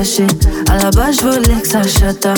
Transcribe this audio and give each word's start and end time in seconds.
À 0.00 0.78
la 0.78 0.90
base, 0.92 1.16
je 1.20 1.26
voulais 1.26 1.60
que 1.60 1.68
ça 1.68 1.82
chata. 1.82 2.32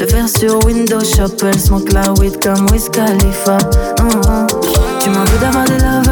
Le 0.00 0.06
faire 0.06 0.28
sur 0.28 0.64
Windows 0.64 1.00
Shop, 1.00 1.34
elle 1.42 1.58
smoke 1.58 1.92
la 1.92 2.12
weed 2.12 2.40
comme 2.40 2.70
Wiz 2.70 2.88
Khalifa. 2.88 3.58
Tu 5.00 5.10
m'en 5.10 5.24
veux 5.24 5.38
d'avoir 5.40 5.64
des 5.64 5.78
love. 5.78 6.04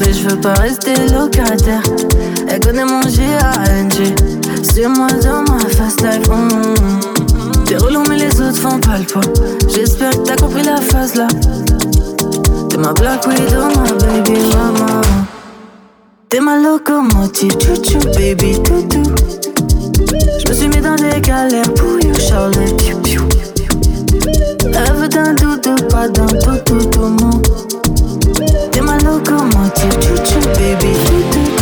Mais 0.00 0.10
je 0.10 0.30
veux 0.30 0.40
pas 0.40 0.54
rester 0.54 0.94
locataire. 1.12 1.82
Elle 2.48 2.60
connaît 2.60 2.86
mon 2.86 3.02
G-A-N-G. 3.02 4.14
C'est 4.62 4.88
moi 4.88 5.08
dans 5.22 5.42
ma 5.42 5.58
fast 5.68 6.00
life. 6.00 6.26
Mm-hmm. 6.26 7.64
T'es 7.66 7.76
relou, 7.76 8.02
mais 8.08 8.16
les 8.16 8.40
autres 8.40 8.56
font 8.56 8.80
pas 8.80 8.96
le 8.96 9.04
poids. 9.04 9.20
J'espère 9.68 10.12
que 10.12 10.28
t'as 10.28 10.36
compris 10.36 10.62
la 10.62 10.80
phase 10.80 11.14
là. 11.14 11.28
T'es 12.70 12.78
ma 12.78 12.94
black 12.94 13.26
widow, 13.26 13.66
ma 13.76 13.92
baby 14.06 14.40
mama. 14.48 15.02
T'es 16.30 16.40
ma 16.40 16.56
locomotive, 16.56 17.52
chouchou, 17.60 17.98
baby 18.16 18.62
toutou. 18.62 19.02
J'me 20.38 20.52
suis 20.52 20.68
mis 20.68 20.80
dans 20.80 20.96
des 20.96 21.20
galères 21.20 21.72
pour 21.74 21.98
you, 22.02 22.12
piou. 23.02 23.22
Elle 24.64 24.94
veut 24.94 25.08
d'un 25.08 25.34
doudou, 25.34 25.74
pas 25.88 26.08
d'un 26.08 26.26
tout 26.26 26.58
tout 26.64 26.84
tout 26.90 27.42
T'es 28.70 28.80
ma 28.80 28.98
locomotive, 28.98 29.92
chouchou, 30.00 30.40
baby 30.54 30.92
toutou. 31.06 31.61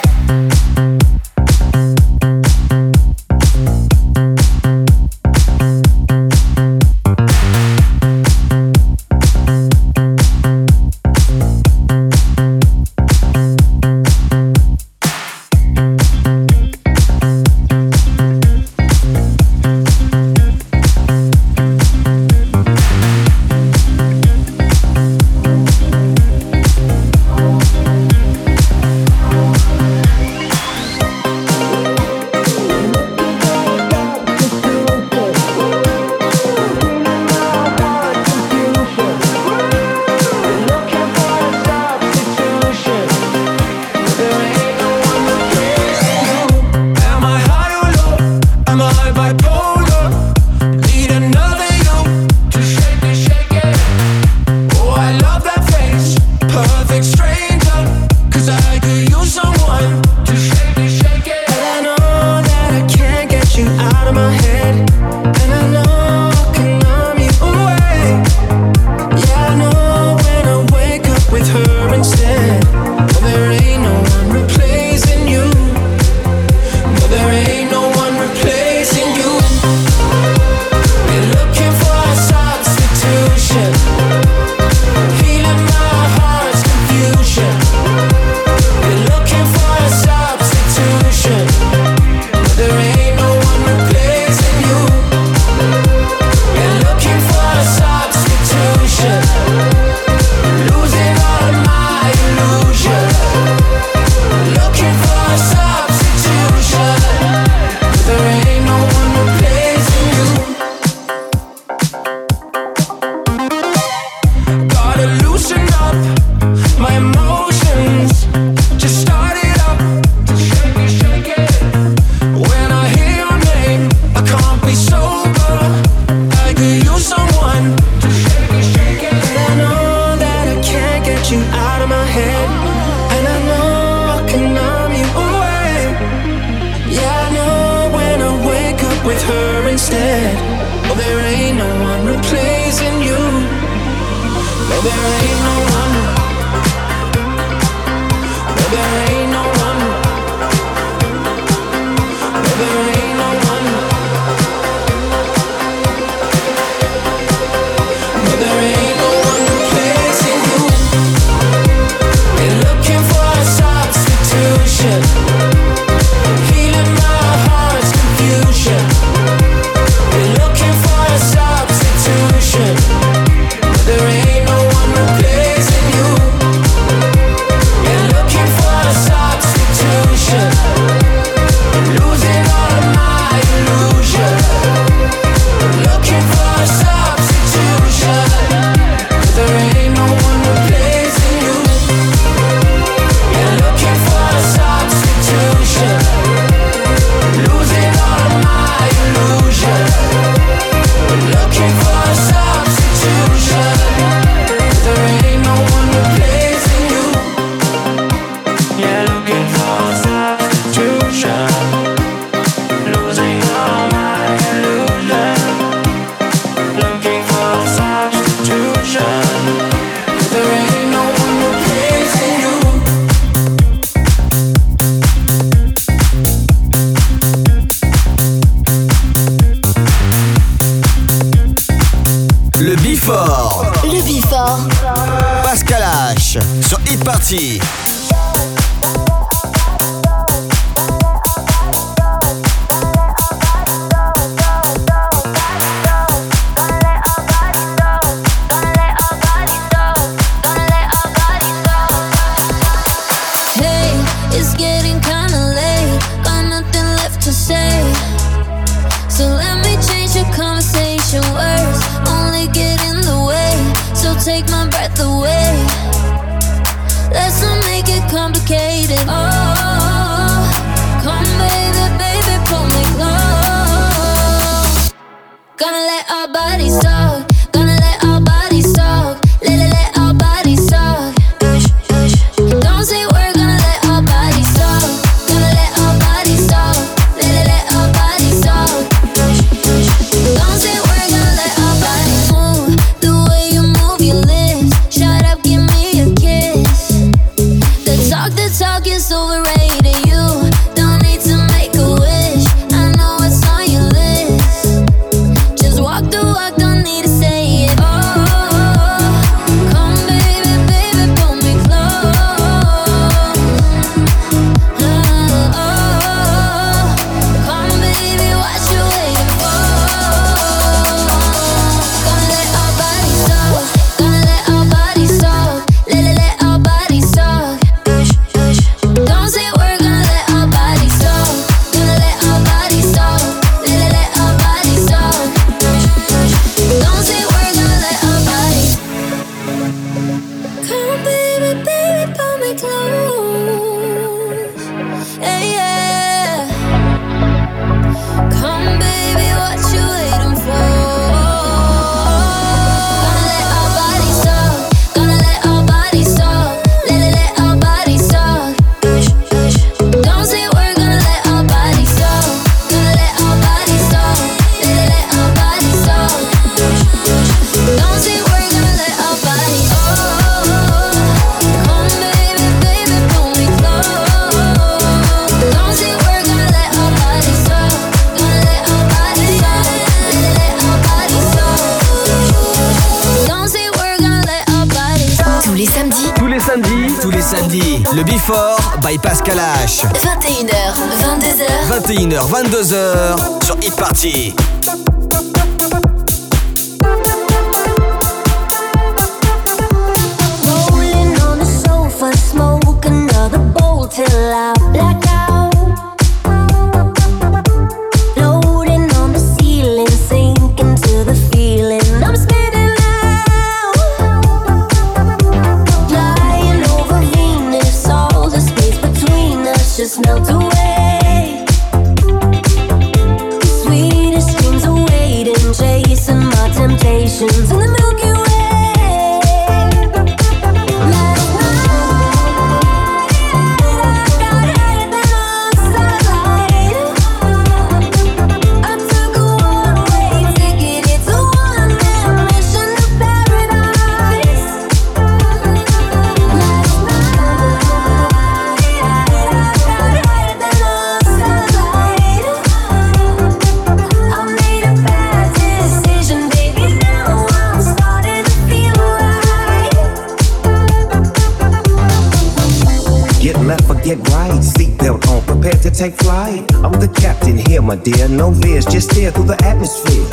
Take 465.81 465.95
flight. 465.95 466.45
I'm 466.61 466.77
the 466.77 466.87
captain 467.01 467.37
here, 467.49 467.59
my 467.59 467.75
dear. 467.75 468.07
No 468.07 468.31
fears, 468.31 468.65
just 468.67 468.91
steer 468.91 469.09
through 469.09 469.33
the 469.33 469.39
atmosphere. 469.43 470.05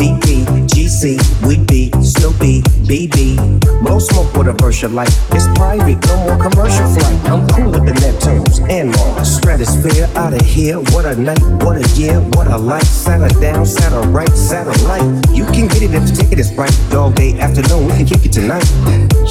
VP, 0.00 0.48
GC, 0.64 1.20
we 1.44 1.58
be 1.68 1.92
Snoopy, 2.00 2.62
BB. 2.88 3.36
Blow 3.84 3.98
smoke 3.98 4.32
with 4.32 4.48
a 4.48 4.54
verse 4.54 4.82
light. 4.84 5.12
It's 5.36 5.44
private, 5.60 6.00
no 6.08 6.16
more 6.24 6.38
commercial 6.40 6.88
flight. 6.96 7.20
I'm 7.28 7.46
cool 7.52 7.68
with 7.68 7.84
the 7.84 7.92
Neptunes 8.00 8.64
and 8.70 8.96
Mars. 8.96 9.36
Stratosphere 9.36 10.08
out 10.16 10.32
of 10.32 10.40
here. 10.40 10.80
What 10.96 11.04
a 11.04 11.14
night, 11.14 11.42
what 11.64 11.76
a 11.76 11.86
year, 12.00 12.18
what 12.32 12.46
a 12.46 12.56
life. 12.56 12.88
Saturn 12.88 13.28
down, 13.42 13.66
Saturn 13.66 14.14
right, 14.14 14.32
satellite. 14.32 15.04
You 15.36 15.44
can 15.52 15.68
get 15.68 15.82
it 15.82 15.92
if 15.92 16.08
the 16.08 16.16
ticket 16.16 16.38
is 16.38 16.50
right. 16.54 16.72
Dog 16.88 17.16
day 17.16 17.38
afternoon, 17.38 17.88
we 17.88 17.92
can 17.92 18.06
kick 18.06 18.24
it 18.24 18.32
tonight. 18.32 18.64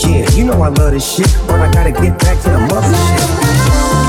Yeah, 0.05 0.29
you 0.37 0.45
know 0.45 0.61
I 0.61 0.69
love 0.69 0.91
this 0.91 1.15
shit, 1.15 1.33
but 1.47 1.59
I 1.59 1.71
gotta 1.71 1.91
get 1.91 2.19
back 2.19 2.37
to 2.43 2.49
the 2.51 2.59
mother 2.69 2.93
shit. 2.93 4.08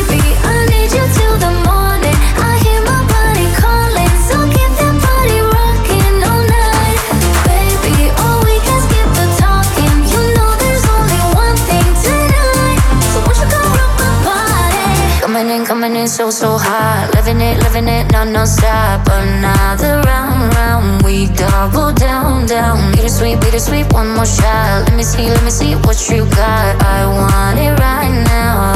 so, 16.07 16.29
so 16.29 16.57
hot. 16.57 17.11
Living 17.15 17.41
it, 17.41 17.57
living 17.63 17.87
it, 17.87 18.11
no, 18.11 18.23
no 18.23 18.45
stop. 18.45 19.07
Another 19.07 20.01
round, 20.05 20.53
round. 20.55 21.03
We 21.03 21.27
double 21.27 21.91
down, 21.93 22.47
down. 22.47 22.91
Bittersweet, 22.93 23.39
bittersweet, 23.39 23.91
one 23.93 24.09
more 24.15 24.25
shot. 24.25 24.87
Let 24.87 24.95
me 24.95 25.03
see, 25.03 25.29
let 25.29 25.43
me 25.43 25.51
see 25.51 25.75
what 25.75 26.09
you 26.09 26.25
got. 26.31 26.81
I 26.81 27.05
want 27.05 27.59
it 27.59 27.73
right 27.79 28.13
now. 28.25 28.75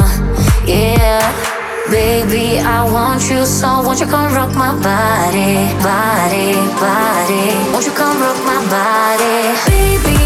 Yeah. 0.66 1.22
Baby, 1.90 2.58
I 2.58 2.82
want 2.82 3.30
you 3.30 3.46
so 3.46 3.80
won't 3.80 4.00
you 4.00 4.06
come 4.06 4.34
rock 4.34 4.52
my 4.56 4.74
body, 4.82 5.70
body, 5.86 6.58
body? 6.82 7.46
Won't 7.70 7.86
you 7.86 7.92
come 7.92 8.18
rock 8.20 8.38
my 8.42 8.58
body? 8.66 9.54
Baby, 9.70 10.25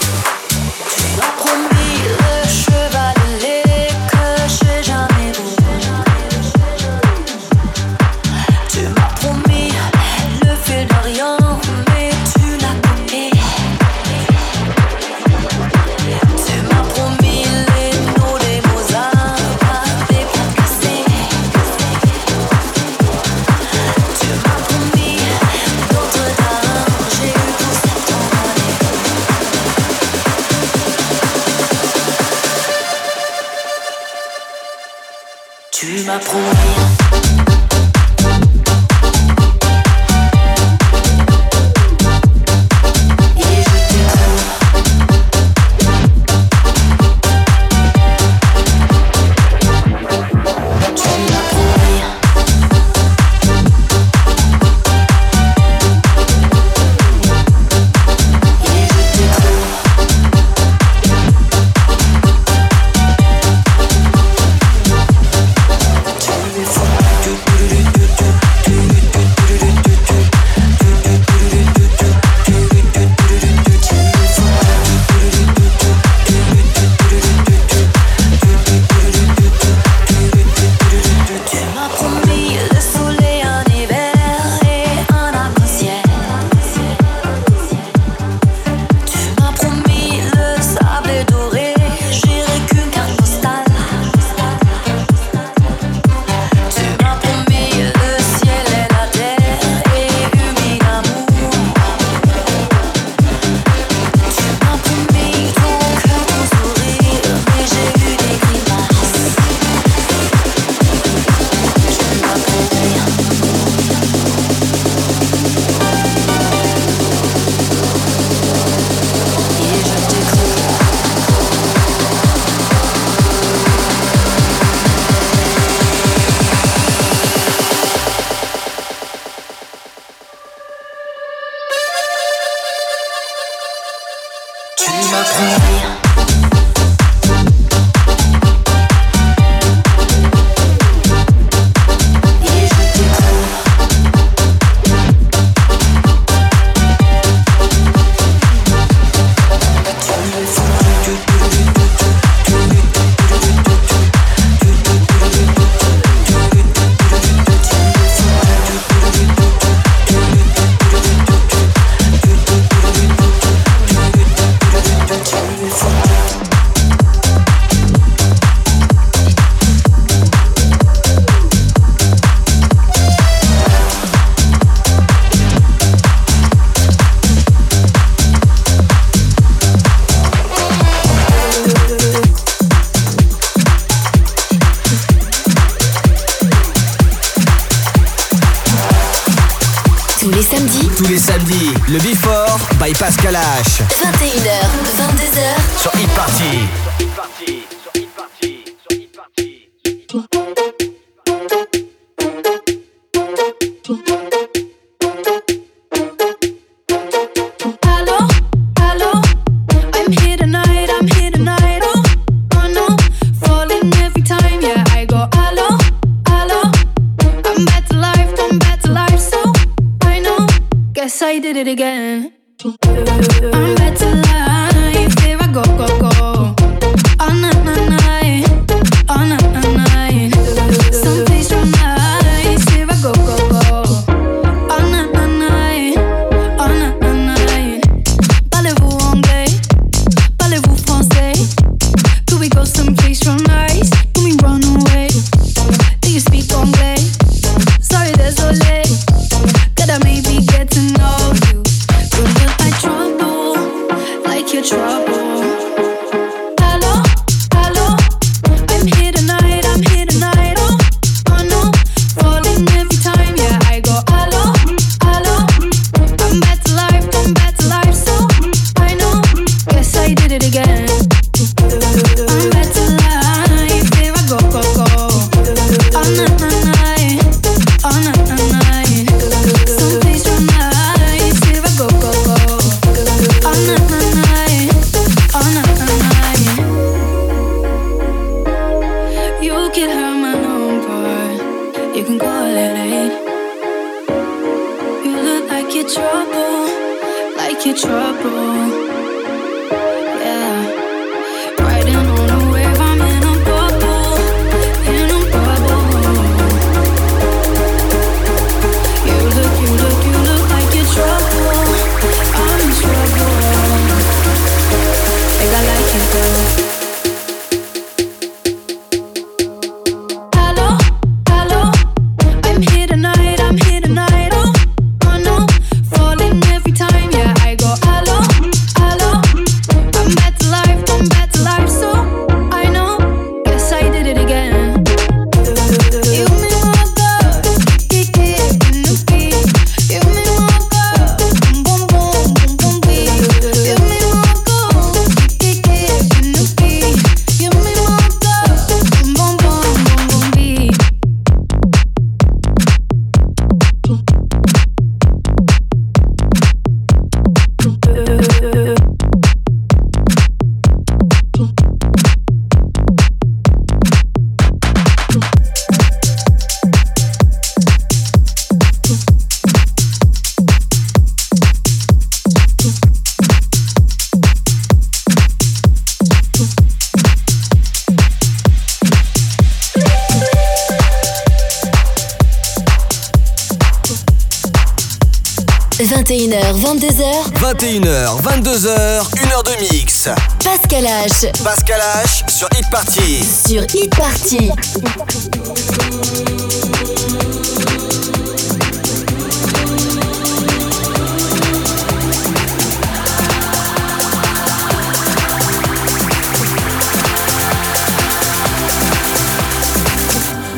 22h. 386.03 387.31
21h, 387.35 388.21
22h, 388.23 389.03
1h 389.13 389.43
de 389.45 389.61
mix. 389.61 390.09
Pascal 390.43 390.83
H. 390.83 391.31
Pascal 391.43 391.79
H 391.79 392.23
sur 392.27 392.47
Hit 392.55 392.67
Party. 392.71 393.23
Sur 393.23 393.61
Hit 393.61 393.95
Party. 393.95 394.49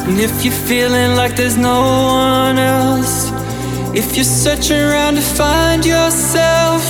And 0.07 0.19
if 0.19 0.45
you're 0.45 0.53
feeling 0.53 1.17
like 1.17 1.35
there's 1.35 1.57
no 1.57 1.81
one 1.81 2.57
else 2.57 3.22
If 3.95 4.15
you're 4.15 4.23
searching 4.23 4.81
around 4.81 5.15
to 5.15 5.21
find 5.21 5.85
yourself, 5.85 6.81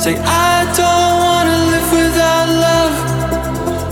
say, 0.00 0.16
I 0.16 0.64
don't 0.80 1.16
wanna 1.26 1.58
live 1.72 1.92
without 1.92 2.48
love. 2.48 2.94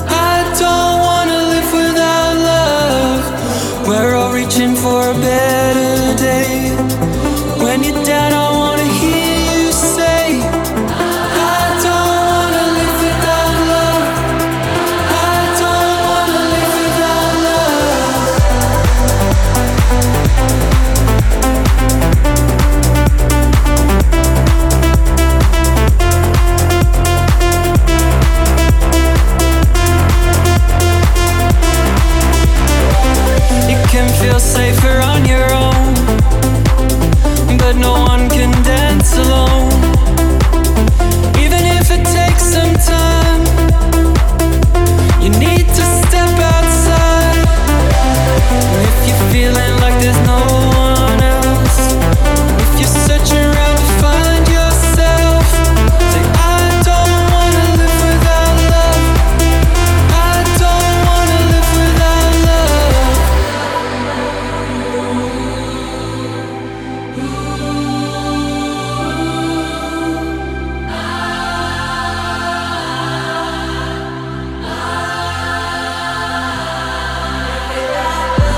I 0.09 0.37
don't 0.59 0.99
wanna 1.09 1.39
live 1.53 1.71
without 1.71 2.35
love. 2.51 3.87
We're 3.87 4.15
all 4.15 4.33
reaching 4.33 4.75
for 4.75 5.11
a 5.11 5.15
better 5.15 6.17
day. 6.17 6.71
When 7.63 7.85
you're 7.85 8.03
down, 8.05 8.33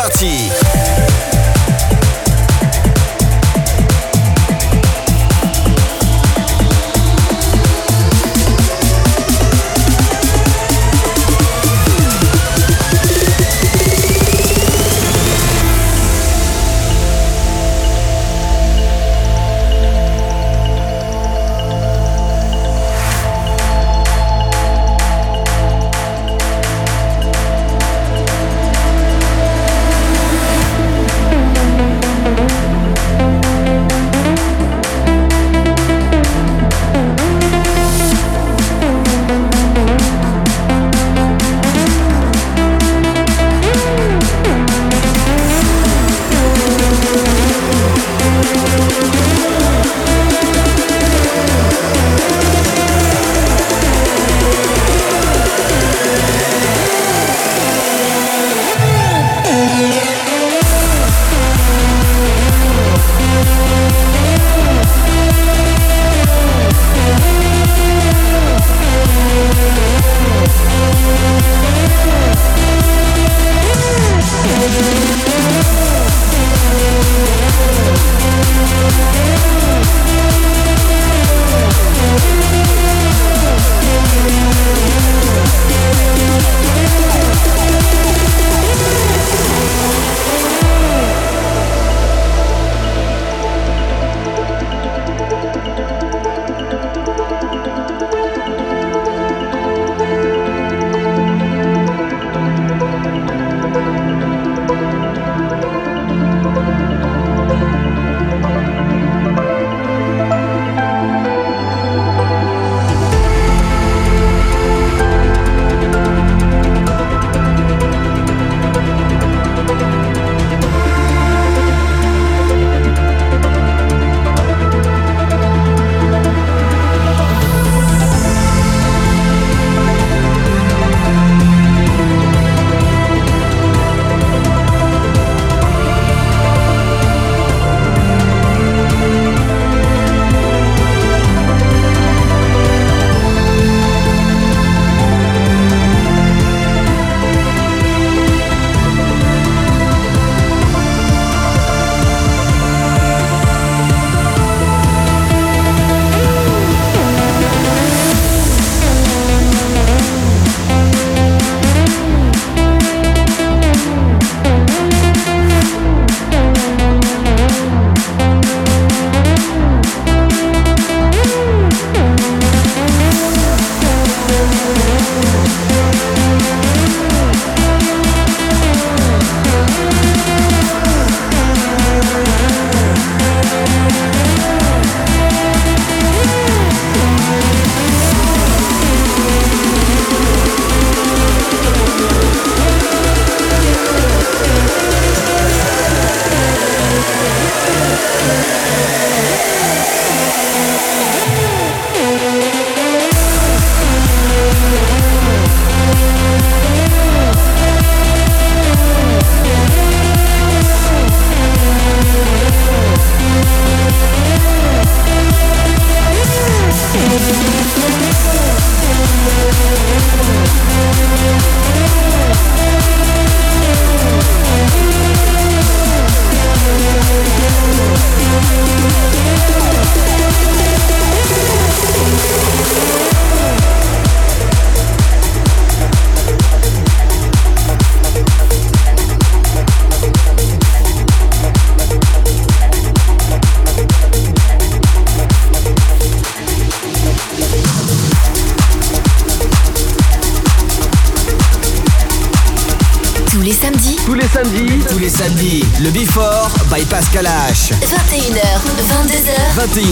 Party. 0.00 0.59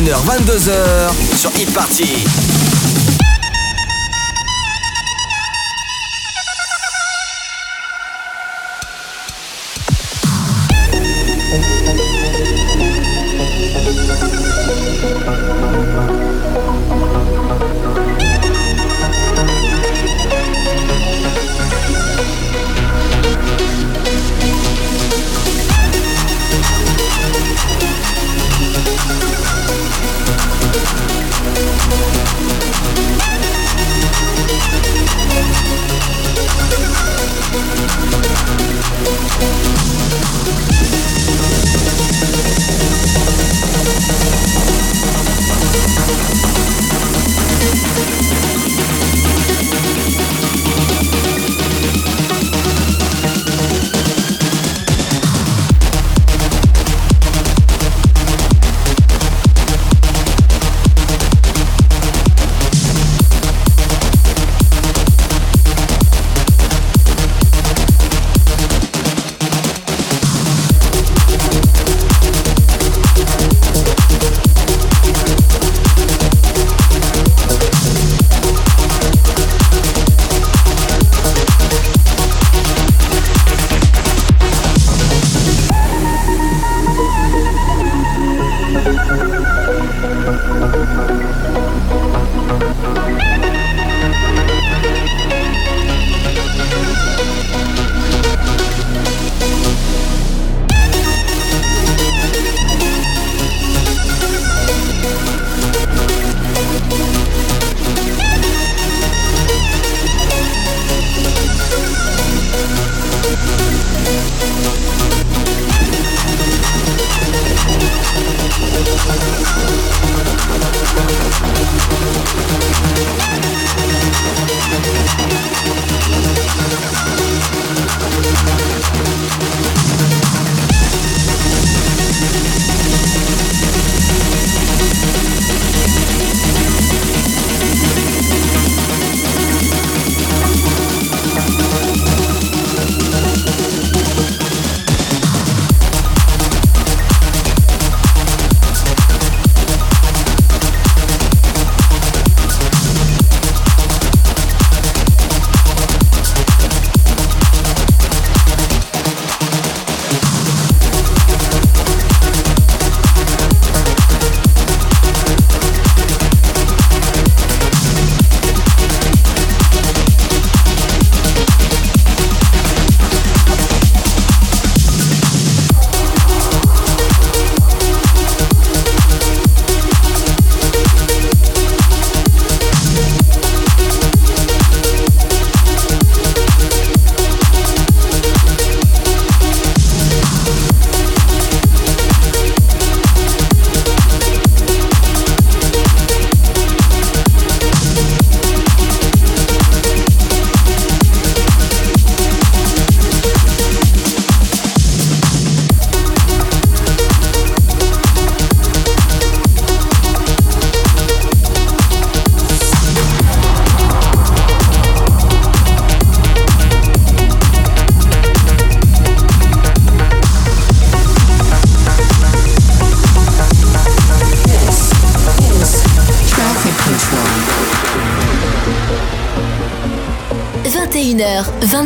21h, 0.08 0.24
22h 0.24 1.36
sur 1.36 1.50
Hit 1.58 1.72
Party. 1.74 2.17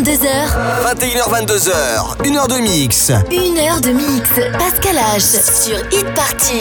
21h, 0.03 0.18
22h. 0.82 0.96
21h, 0.96 1.46
22h. 1.46 2.26
Une 2.26 2.36
heure 2.36 2.48
de 2.48 2.57
mix. 2.57 3.12
Une 3.30 3.57
heure 3.57 3.80
de 3.80 3.90
mix. 3.90 4.30
Pascal 4.59 4.96
H. 4.96 5.62
Sur 5.62 5.78
Hit 5.92 6.12
Party. 6.14 6.61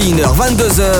21h, 0.00 0.24
22h 0.32 0.99